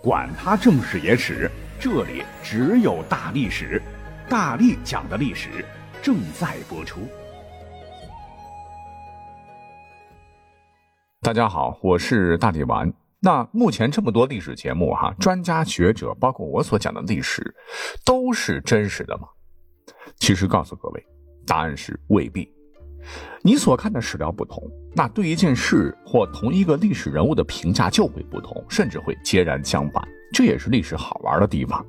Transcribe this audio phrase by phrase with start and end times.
[0.00, 3.82] 管他正史野史，这里只有大历史，
[4.28, 5.64] 大力讲的历史
[6.00, 7.00] 正在播出。
[11.20, 12.92] 大家好，我是大力丸。
[13.18, 17.52] 那目前这么多历史节目哈，专家学者，包括我所讲的历史，
[18.04, 19.26] 都是真实的吗？
[20.20, 21.04] 其实告诉各位，
[21.44, 22.48] 答案是未必。
[23.42, 24.62] 你所看的史料不同，
[24.94, 30.06] 那对一件事或同一个历史人物的评价就会不同，甚至会截然相反。
[30.32, 31.84] 这也是历史好玩的地方。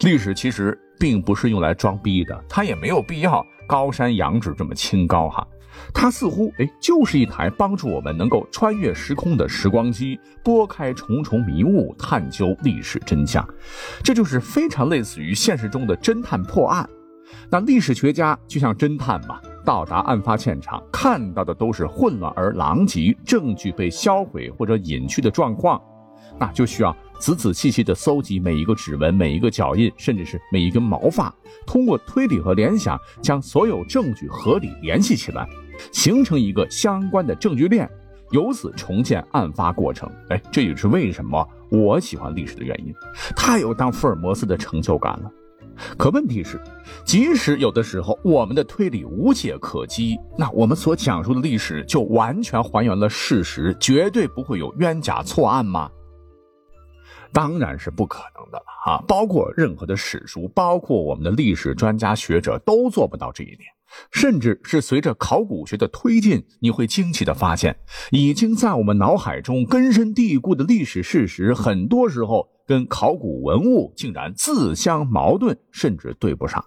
[0.00, 5.46] 历史其实并不是用来装逼的，它也没有必要高山仰止这么清高哈。
[5.94, 13.46] 它似乎哎，就是一台帮助我们能够穿越时空的时光机，拨开重重迷雾，探究历史真相。
[14.02, 16.88] 这就是非常类似于现实中的侦探破案。
[17.50, 19.40] 那历史学家就像侦探嘛。
[19.68, 25.78] 到达案发现场，看到的都是混乱而狼藉、证据被销毁或者隐去的状况，
[26.40, 31.30] 那就需要仔仔细细地搜集每一个指纹、每一个脚印，甚至是每一根毛发，
[31.66, 35.46] 通过推理和联想，将所有证据合理联系起来，
[35.92, 37.86] 形成一个相关的证据链，
[38.30, 40.10] 由此重建案发过程。
[40.30, 42.94] 哎，这也是为什么我喜欢历史的原因，
[43.36, 45.30] 太有当福尔摩斯的成就感了。
[45.96, 46.60] 可问题是，
[47.04, 55.90] 即使有的时候我们的推理无懈可击，那我们所讲述的历史就完全还原了事实，绝对不会有冤假错案吗？
[57.32, 59.04] 当然是不可能的了啊！
[59.06, 63.68] 包括任何的史书，包括我们的历史专家学者都做不到这一点。
[64.10, 67.78] 甚至是随着考古学的推进，你会惊奇的发现，
[68.10, 72.48] 已经在我们脑海中根深蒂固的历史事实，很多时候。
[72.68, 76.62] 跟考古文物竟然自相矛盾，甚至对不上，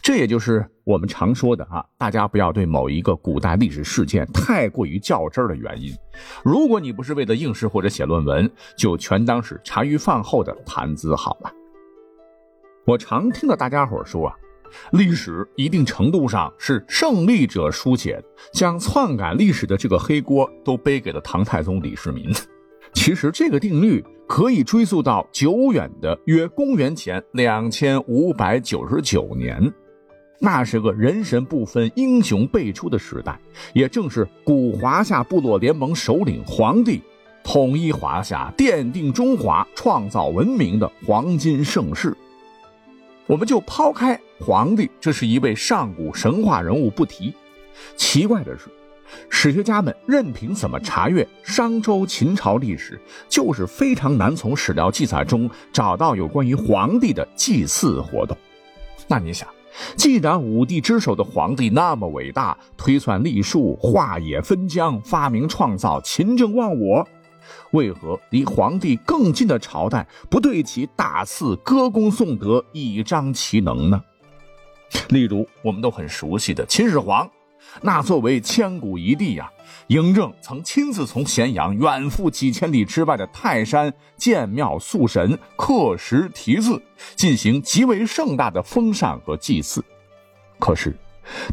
[0.00, 5.94] 这也就是我们常说的啊，大家不要对某一个古代历史事件太过于较真儿的原因。
[6.42, 11.52] 如果你不是为了应试或者写论文，就全当是茶余饭后的谈资好了。
[12.86, 14.34] 我常听到大家伙说啊，
[14.92, 18.22] 历史一定程度上是胜利者书写，
[18.52, 22.30] 将篡改历史的这个黑锅都背给了唐太宗李世民。
[22.94, 29.72] 其实这个定律可以追溯到久远的约公元前两千五百九十九年，
[30.38, 33.40] 那是个人神不分、英雄辈出的时代，
[33.72, 37.00] 也正是古华夏部落联盟首领皇帝
[37.42, 42.14] 统一华夏、奠定中华、创造文明的黄金盛世。
[43.26, 47.32] 我们就抛开皇帝这是一位上古神话人物不提，
[47.96, 48.64] 奇怪的是。
[49.28, 58.36] 史学家们任凭怎么查阅商周、秦朝历史，就是非常难从史料记载中找到有关于皇帝的祭祀活动。
[59.06, 59.46] 那你想，
[59.96, 67.06] 既然五帝之首的皇帝那么伟大，推算历数、化野分疆、发明创造、勤政忘我，
[67.72, 74.02] 为何离皇帝更近的朝代不对其大肆歌功颂德，以彰其能呢？
[75.08, 77.28] 例如，我们都很熟悉的秦始皇。
[77.80, 79.50] 那作为千古一帝呀，
[79.88, 86.82] 嬴政曾亲自从咸阳远赴几千里之外的泰山建庙塑神、刻石题字，
[87.14, 89.82] 进行极为盛大的封禅和祭祀。
[90.58, 90.94] 可是，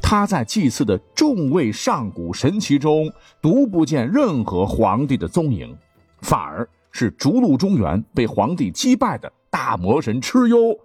[0.02, 5.78] 他在祭祀的众位上古神奇中，独不见任何皇帝的踪影，
[6.22, 10.76] 反而是逐鹿中原被皇帝击败的大魔神蚩尤，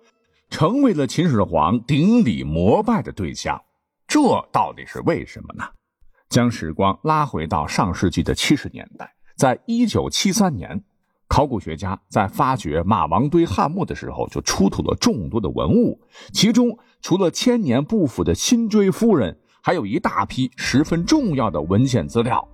[0.50, 3.60] 成为了秦始皇顶礼膜拜的对象。
[4.06, 4.20] 这
[4.52, 5.64] 到底是为什么呢？
[6.28, 10.82] 将时光拉回到上世纪的七十年代，在一九七三年，
[11.28, 16.00] 考古学家在发掘马王堆汉墓的时候，就出土了众多的文物，
[16.32, 22.46] 其中除了千年不腐的辛追夫人，还有一大批十分重要的文献资料。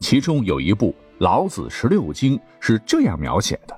[0.00, 3.77] 其中有一部《老子十六经》是这样描写的：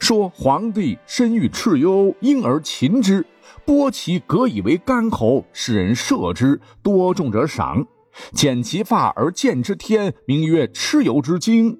[0.00, 3.24] 说皇帝身遇蚩尤，因而擒之。
[3.64, 7.84] 剥其革以为干侯，使人射之，多重者赏；
[8.32, 11.78] 剪其发而见之天，名曰蚩尤之精。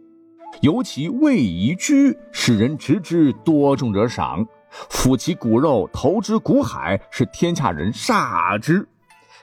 [0.61, 4.45] 由其位宜居，使人执之，多重者赏；
[4.91, 8.87] 抚其骨肉，投之骨海，使天下人煞之。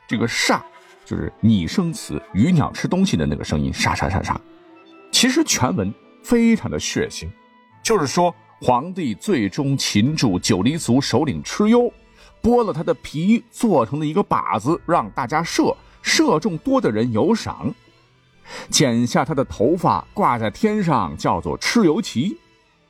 [0.08, 0.62] 这个煞
[1.04, 4.40] 就是拟声词，鱼鸟吃东西的那个声音，沙沙沙沙。
[5.12, 7.28] 其实全文非常的血腥，
[7.84, 11.92] 就是说皇帝最终擒住九黎族首领蚩尤。
[12.42, 17.70] 剥了他的皮，做成了一个靶子，让大家射，射中多的人有赏；
[18.70, 22.38] 剪下他的头发，挂在天上，叫做蚩尤旗；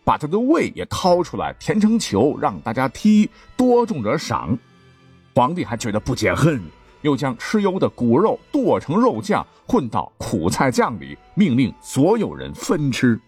[0.03, 3.27] 把他的胃也掏出来，填成球，让大家踢，
[3.57, 4.55] 多中者赏。
[5.33, 6.61] 皇帝还觉得不解恨，
[7.01, 13.19] 又将蚩尤的骨肉剁成肉酱，混到苦菜酱里，命令所有人分吃。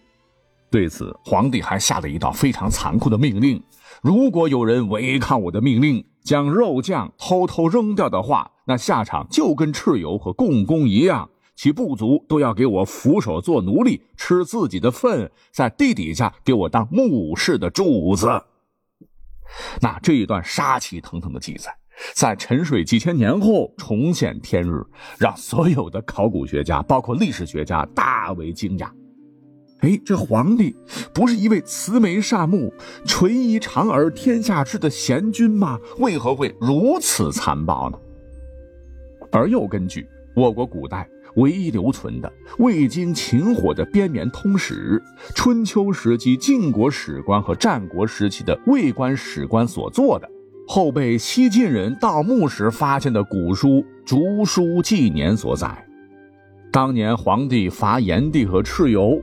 [0.72, 3.62] 对此，皇帝还下了一道非常残酷的命令：
[4.02, 18.42] 如果有人违抗我的命令，将肉酱偷偷扔掉的话，那下场就跟蚩尤和共工一样，其部族都要给我俯首做奴隶，吃自己的粪，在地底下给我当墓室的主子。
[19.82, 21.70] 那这一段杀气腾腾的记载。
[22.14, 24.82] 在沉睡几千年后重现天日，
[25.18, 28.88] 让所有的考古学家，包括历史学家大为惊讶。
[29.82, 30.74] 哎，这皇帝
[31.12, 32.72] 不是一位慈眉善目、
[33.04, 35.76] 垂衣长耳、天下知的贤君吗？
[35.98, 37.98] 为何会如此残暴呢？
[39.32, 40.06] 而又根据
[40.36, 45.02] 我国古代唯一留存的未经秦火的编年通史，
[45.34, 50.30] 春秋时期晋国史官和战国时期的魏官史官所做的。
[50.68, 53.68] 后被西晋人盗墓时发现的古书
[54.06, 55.84] 《竹书纪年》所载，
[56.70, 59.20] 当年皇帝伐炎帝和蚩尤，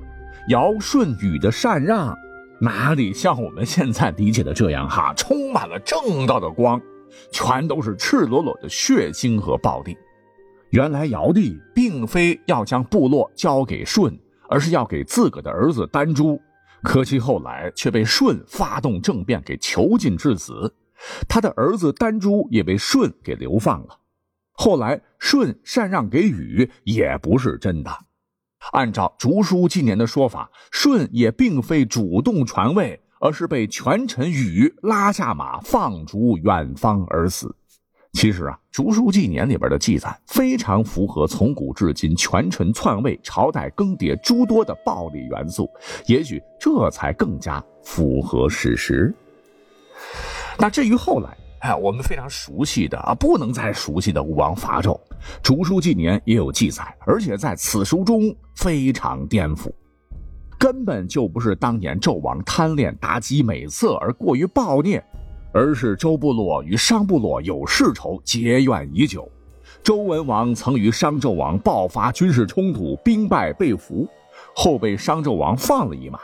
[0.47, 2.17] 尧舜禹的禅让，
[2.59, 5.13] 哪里像我们现在理解的这样哈？
[5.17, 6.81] 充满了正道的光，
[7.31, 9.95] 全都是赤裸裸的血腥和暴力。
[10.71, 14.17] 原来尧帝并非要将部落交给舜，
[14.49, 16.39] 而是要给自个的儿子丹朱，
[16.81, 20.73] 可惜后来却被舜发动政变给囚禁致死。
[21.27, 23.99] 他的儿子丹朱也被舜给流放了。
[24.51, 27.91] 后来舜禅让给禹也不是真的。
[28.73, 37.55] 按照《竹书纪年》的说法，舜也并非主动传位，而是被权臣禹拉下马放逐远方而死。
[38.13, 45.69] 其实啊，《竹书纪年》里边的记载非常符合从古至今权臣篡位、朝代更迭诸多的暴力元素，
[46.07, 49.13] 也许这才更加符合事实。
[50.57, 54.93] 那至于后来，哎，我们非常熟悉的啊，不能再熟悉的武王伐纣，
[55.43, 59.69] 《竹书纪年》也有记载，而且在此书中非常颠覆，
[60.57, 65.03] 根本就不是当年纣王贪恋妲己美色而过于暴虐，
[65.51, 69.29] 而是周部落与商部落有世仇，结怨已久。
[69.83, 74.07] 周文王曾与商纣王爆发军事冲突，兵败被俘，
[74.55, 76.19] 后被商纣王放了一马。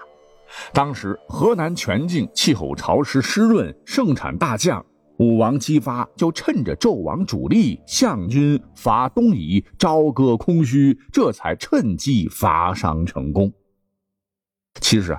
[0.72, 4.84] 当时河南全境气候潮湿湿润，盛产大酱。
[5.18, 13.52] 武王姬发就趁着纣王主力项军伐东夷，朝歌空虚，这才趁机伐商成功。
[14.82, 15.18] 其实，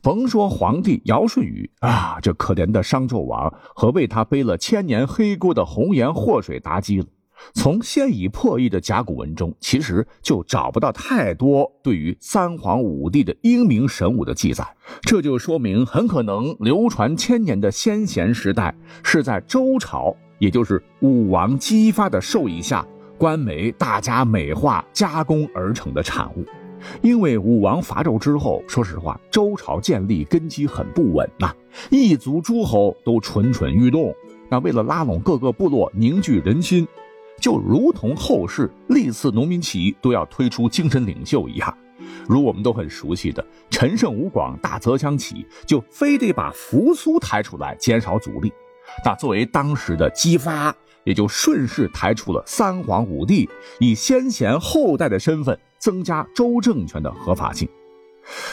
[0.00, 7.06] 甭说皇帝尧舜禹啊，这可怜的商纣王和为他背了千年黑锅的红颜祸水妲己了。
[7.54, 14.66] 从现已破译的甲骨文中，其实就找不到太多对于三皇五帝的英明神武的记载，
[15.02, 22.86] 这就说明很可能流传千年的先贤时代是在周朝，也就是武王姬发的授意下，
[23.18, 26.44] 官媒大加美化加工而成的产物。
[27.00, 31.54] 因为武王伐纣之后，说实话，周朝建立根基很不稳呐，
[31.90, 34.12] 异族诸侯都蠢蠢欲动，
[34.48, 36.86] 那为了拉拢各个部落，凝聚人心。
[37.42, 41.76] 就如同后世历次农民起义都要推出精神领袖一样，
[42.28, 48.52] 如我们都很熟悉的陈胜吴广大泽乡起义，就非得把扶苏抬出来减少阻力。
[49.04, 50.72] 那作为当时的姬发，
[51.02, 53.48] 也就顺势抬出了三皇五帝，
[53.80, 57.68] 以先贤后代的身份增加周政权的合法性。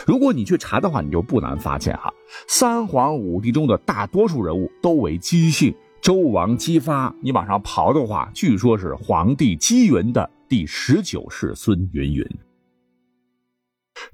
[0.07, 2.11] 如果你去查的话，你就不难发现哈，
[2.47, 5.75] 三皇五帝中的大多数人物都为姬姓。
[6.01, 12.25] 周王姬发，你往上刨的话，据说是皇帝姬云的第十九世孙云云。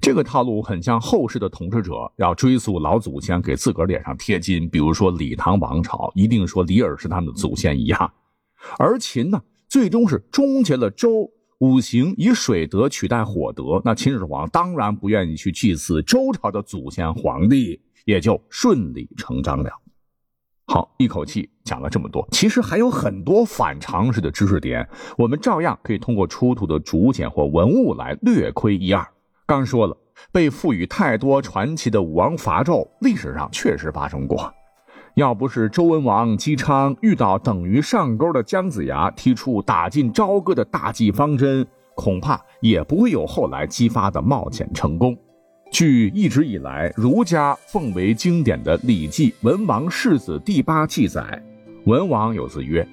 [0.00, 8.12] 这个套路很像后世的统治者要追溯老祖先，给自个儿脸上贴金，比如说李唐王朝，一定说李耳是他们的祖先一样。
[8.78, 19.70] 而秦呢，最终是终结了周五行以水德取代火德，那秦始皇当然不愿意去祭祀周朝的祖先皇帝，也就顺理成章了。
[20.68, 29.06] 好，一口气讲了这么多，其实还有很多反常识的知识点，我们照样可以通过出土的竹简或文物来略窥一二。
[29.46, 29.96] 刚说了，
[30.32, 34.52] 被赋予太多传奇的武王伐纣，历史上确实发生过。
[35.14, 45.16] 要不是周文王姬昌遇到等于上钩的姜子牙，提出打进朝歌的大计方针，恐怕也不会有后来姬发的冒险成功。
[45.70, 51.42] 据一直以来儒家奉为经典的《礼记·文王世子第八》记载，
[51.84, 52.86] 文王有字曰：“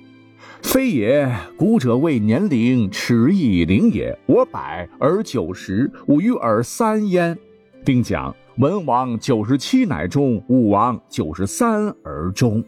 [0.62, 4.18] 非也，古者谓年龄，耻亦龄也。
[4.26, 7.38] 我百而九十，吾与尔三焉。”
[7.86, 12.64] 并讲文王九十七乃终，武王九十三而终。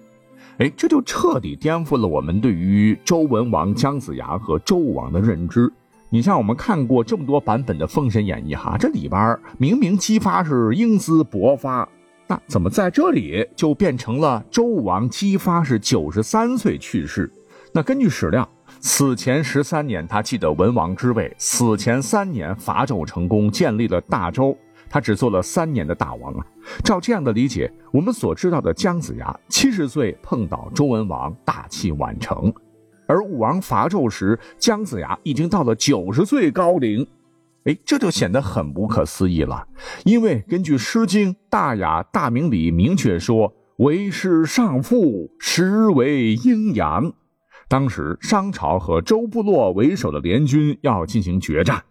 [0.59, 5.69] 哎，这就彻底颠覆了我们对于周文王、姜子牙和周武王的认知。
[6.09, 11.87] 你像我们看过这么多版本的《封神演义》哈，这里边明明姬发是英姿勃发，
[12.27, 17.31] 那怎么在这里就变成了周武王姬发是九十三岁去世？
[17.73, 18.47] 那根据史料，
[18.79, 24.55] 此前十三年他记得文王之位，死前三年伐纣成功，建立了大周。
[24.87, 26.45] 他只做了三年的大王啊！
[26.83, 32.49] 照这样的理解，我们所知道的姜子牙七十岁碰到周文王，大器晚成；
[33.07, 37.05] 而武王伐纣时，姜子牙已经到了九十岁高龄。
[37.65, 39.67] 哎，这就显得很不可思议了。
[40.03, 47.11] 因为根据《诗经·大雅·大明》里明确说：“为师尚父，实为阴阳。”
[47.67, 51.83] 当时商朝和周部落为首的联军要进行决战。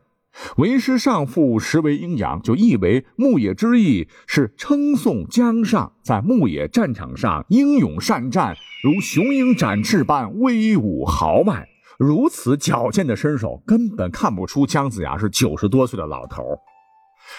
[0.56, 11.66] 为师上父，实为阴阳，就意为牧野之意是称颂姜尚在牧野战场上英勇善战，如雄鹰展翅般威武豪迈。
[11.96, 16.42] 如此矫健的身手，根本看不出姜子牙是九十多岁的老头。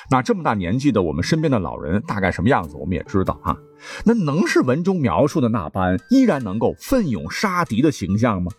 [0.09, 3.57] 那这么大年纪的我们身边的老人大概什么样子，我们也知道啊。
[4.05, 8.51] 那能是文中描述的那般，依然能够奋勇杀敌的形象吗？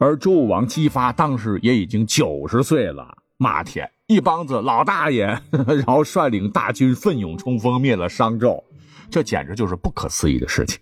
[0.00, 3.18] 而周武王姬发当时也已经九十岁了。
[3.42, 8.62] 马天一帮子老大爷， 然后率领大军奋勇冲锋，灭了商纣，
[9.10, 10.78] 这简直就是不可思议的事情。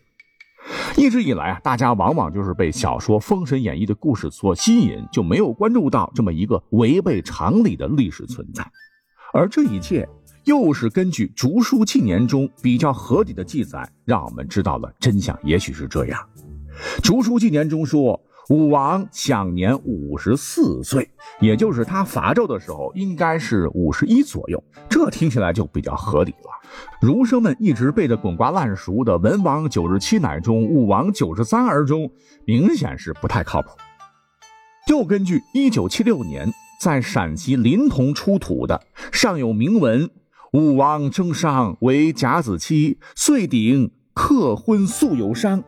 [0.94, 8.62] 一直以来啊，大家往往就是被小说《封神演义》的故事所吸引，就没有关注到这么一个违背常理的历史存在。
[9.32, 10.06] 而这一切，
[10.44, 15.34] 又是根据《竹书纪年》中比较合理的记载，让我们知道了真相。
[15.42, 16.20] 也许是这样，
[17.02, 18.20] 《竹书纪年》中说。
[18.48, 21.08] 武王享年五十四岁，
[21.40, 26.50] 也就是他伐纣的时候应该是五十一左右，这听起来就比较合理了。
[27.00, 32.10] 儒生们一直背得滚瓜烂熟的“文王九十七乃终，武王九十三而终”，
[32.44, 33.68] 明显是不太靠谱。
[34.88, 38.80] 就根据一九七六年在陕西临潼出土的，
[39.12, 40.10] 上有铭文
[40.52, 45.62] ：“武王征商为甲子期，岁鼎克婚素有商。”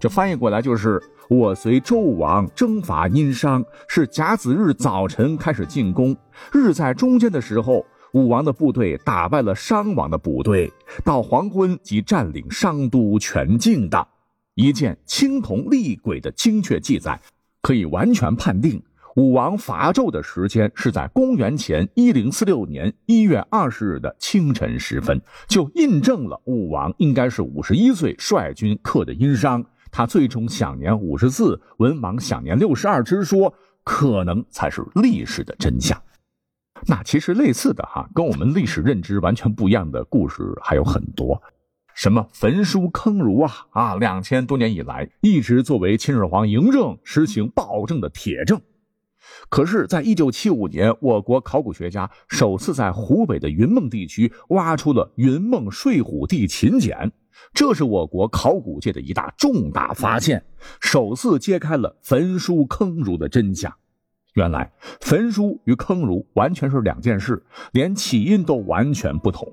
[0.00, 1.02] 这翻译过来就是。
[1.28, 6.16] 我随周武王征伐殷商，是甲子日早晨开始进攻。
[6.50, 10.72] 日在中间的时候，武王的部队打败了商王的部队，
[11.04, 14.08] 到黄昏即占领商都全境的
[14.54, 17.20] 一件青铜厉鬼的精确记载，
[17.60, 18.82] 可以完全判定
[19.16, 29.62] 武王伐纣的时间是在公元前一零四六年一月二十日的清晨时分，就印证了武王应该是五十一岁率军克的殷商。
[29.90, 33.52] 他最终享年五十四，文王享年六十二之说，
[33.84, 36.00] 可能才是历史的真相。
[36.86, 41.42] 那其实类似的哈，跟我们历史认知完全不一样的故事还有很多，
[41.94, 48.60] 什么焚书坑儒啊啊，两千多年以来一直作为秦始皇嬴政实行暴政的铁证。
[49.48, 57.12] 可是，在一九七五年，我国考古学家首次在湖北的云梦地区挖出了云梦睡虎地秦简。
[57.54, 60.44] 这是我国考古界的一大重大发现，
[60.80, 63.72] 首次揭开了焚书坑儒的真相。
[64.34, 67.42] 原来，焚书与坑儒完全是两件事，
[67.72, 69.48] 连起因都完全不同。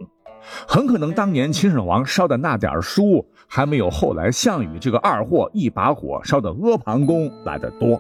[0.68, 8.00] 很可能当年秦始皇烧的那点书，还没有后来项羽这个二货一把火烧的阿房宫来的多。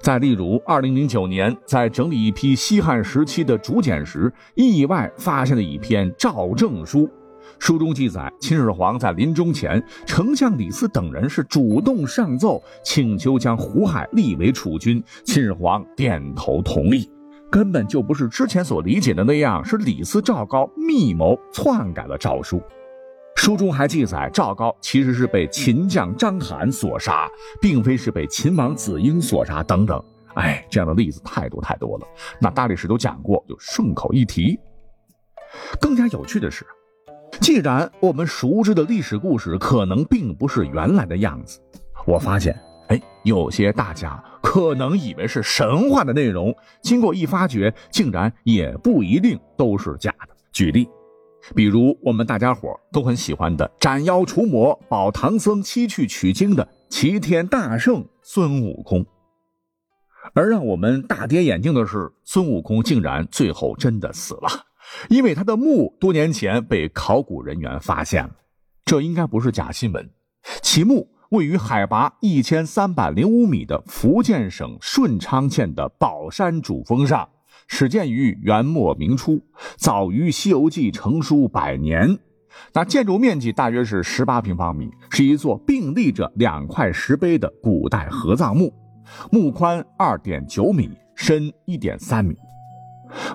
[0.00, 7.08] 再例如，二零零九年，在整理一批西汉时期的竹简时，意外发现了一篇赵正书。
[7.62, 15.00] 书中记载，秦始皇在临终前，丞相李斯等人是主动上奏，请求将胡亥立为储君。
[15.24, 17.08] 秦始皇点头同意，
[17.48, 22.60] 根本就不是之前所理解的那样，是李斯、赵高密谋篡改了诏书。
[23.36, 27.28] 书中还记载，赵高其实是被秦将章邯所杀，
[27.60, 30.04] 并非是被秦王子婴所杀等等。
[30.34, 32.06] 哎，这样的例子太多太多了，
[32.40, 34.58] 那大历史都讲过，就顺口一提。
[35.80, 36.66] 更加有趣的是。
[37.42, 41.58] 既然我们熟知的历史故事可能并不是原来的样子，
[42.06, 42.56] 我发现，
[42.86, 50.36] 哎，有些大家可能以为是神话的内容，经过一发掘，竟然也不一定都是假的。
[50.52, 50.88] 举例，
[51.52, 59.04] 比如我们大家伙都很喜欢的斩妖除魔、保唐僧西去取经的齐天大圣孙悟空，
[60.32, 64.48] 而让我们大跌眼镜的是，孙悟空竟然最后真的死了。
[65.08, 68.30] 因为他的墓多年前被考古人员发现了，
[68.84, 70.10] 这应该不是假新闻。
[70.60, 77.28] 其墓位于海拔一千三百零五米的福建省顺昌县的宝山主峰上，
[77.68, 79.40] 始建于元末明初，
[79.76, 82.18] 早于《西游记》成书百年。
[82.74, 88.72] 那建筑面积大约是十八平方米，是一座并立着两块石碑的古代合葬墓，
[89.30, 90.90] 墓宽二点九米。
[91.14, 92.34] 深一点三米。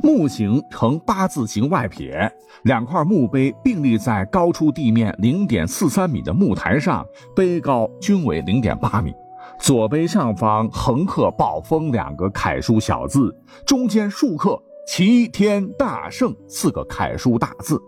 [0.01, 2.31] 木形呈八字形外撇，
[2.63, 7.05] 两块墓碑并立在高出地面零点四三米的木台上，
[7.36, 9.13] 碑高均为零点八米。
[9.60, 17.81] 左碑上方横刻“宝丰”两个楷书小字，中间竖刻“齐天大圣”四个楷书大字，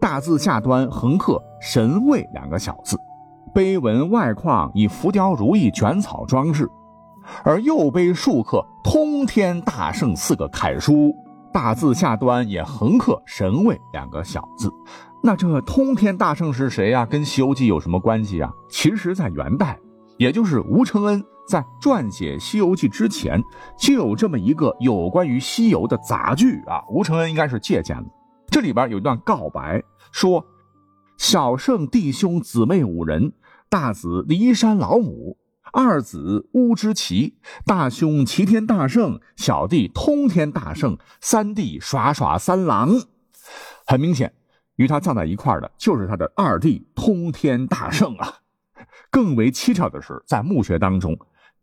[0.00, 2.96] 大字下端横刻“神位”两个小字。
[3.54, 6.68] 碑文外框以浮雕如意卷草装饰，
[7.42, 11.14] 而右碑竖刻“通天大圣”四个楷书。
[11.52, 14.68] 大字下端也横刻“神位”两个小字，
[15.22, 17.06] 那这通天大圣是谁呀？
[17.06, 18.50] 跟《西游记》有什么关系啊？
[18.68, 19.78] 其实，在元代，
[20.18, 23.40] 也就是吴承恩在撰写《西游记》之前，
[23.78, 26.82] 就有这么一个有关于西游的杂剧啊。
[26.90, 28.10] 吴承恩应该是借鉴的。
[28.48, 30.44] 这里边有一段告白，说
[31.18, 33.32] ：“小圣弟兄姊妹五人，
[33.70, 35.36] 大子骊山老母。”
[35.74, 37.34] 二子乌之奇，
[37.66, 42.90] 大兄齐天大圣，小弟通天大圣，三弟耍耍三郎。
[43.84, 44.32] 很明显，
[44.76, 48.34] 与他葬在一块的就是他的二弟通天大圣啊。
[49.10, 51.18] 更为蹊跷的是，在墓穴当中，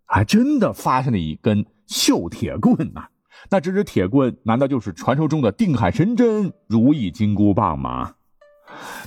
[0.05, 3.07] 还真的发现了一根锈铁棍呐。
[3.49, 8.15] 那这支铁棍，难道就是传说中的定海神针如意金箍棒吗？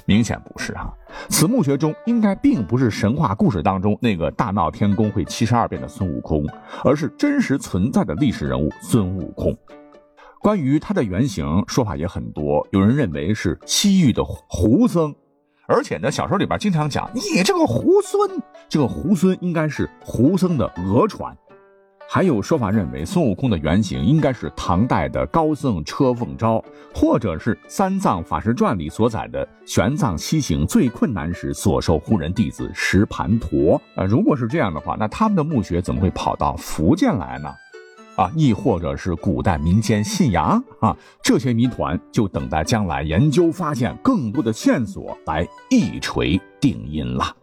[0.06, 0.92] 明显不是啊！
[1.28, 6.47] 此墓穴中应该并不是神话故事当中那个大闹天宫会七十二变的孙悟空，
[6.85, 9.56] 而是真实存在的历史人物孙悟空。
[10.40, 12.66] 关于他的原型，说法也很多。
[12.71, 15.14] 有人认为是西域的胡僧，
[15.66, 21.35] 而且呢，小说里边经常讲你这个猢狲，这个猢狲应该是猢狲的讹传。
[22.08, 33.80] 还有说法认为，孙悟空的原型应该是唐代的高僧车凤昭，或者是《三藏法师传》里所载的玄奘西行最困难时所受护人弟子石盘陀。
[33.96, 37.52] 啊，如果是这样的话，那他们的墓穴怎么会跑到福建来呢？
[38.16, 40.96] 啊，亦或者是古代民间信仰啊？
[41.20, 47.34] 这些谜团就等待将来研究发现更多的线索来一锤定音了。